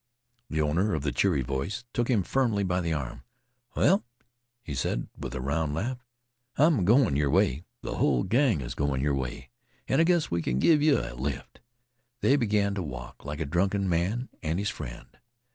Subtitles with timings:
[0.49, 3.21] The owner of the cheery voice took him firmly by the arm.
[3.75, 4.03] "Well,"
[4.63, 6.03] he said, with a round laugh,
[6.57, 7.65] "I'm goin' your way.
[7.83, 9.51] Th' hull gang is goin' your way.
[9.87, 11.61] An' I guess I kin give yeh a lift."
[12.21, 15.19] They began to walk like a drunken man and his friend.